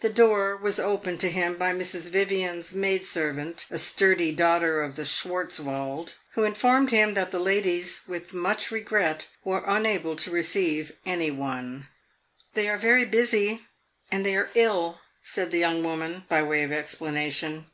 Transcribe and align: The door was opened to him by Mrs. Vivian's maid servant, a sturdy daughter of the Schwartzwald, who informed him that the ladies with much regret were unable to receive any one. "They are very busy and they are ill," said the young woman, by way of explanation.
The 0.00 0.08
door 0.10 0.56
was 0.56 0.78
opened 0.78 1.18
to 1.22 1.28
him 1.28 1.56
by 1.58 1.72
Mrs. 1.72 2.02
Vivian's 2.08 2.72
maid 2.72 3.04
servant, 3.04 3.66
a 3.68 3.80
sturdy 3.80 4.30
daughter 4.30 4.80
of 4.80 4.94
the 4.94 5.02
Schwartzwald, 5.04 6.12
who 6.34 6.44
informed 6.44 6.90
him 6.90 7.14
that 7.14 7.32
the 7.32 7.40
ladies 7.40 8.02
with 8.06 8.32
much 8.32 8.70
regret 8.70 9.26
were 9.42 9.64
unable 9.66 10.14
to 10.14 10.30
receive 10.30 10.92
any 11.04 11.32
one. 11.32 11.88
"They 12.54 12.68
are 12.68 12.78
very 12.78 13.04
busy 13.06 13.66
and 14.08 14.24
they 14.24 14.36
are 14.36 14.50
ill," 14.54 15.00
said 15.24 15.50
the 15.50 15.58
young 15.58 15.82
woman, 15.82 16.26
by 16.28 16.44
way 16.44 16.62
of 16.62 16.70
explanation. 16.70 17.66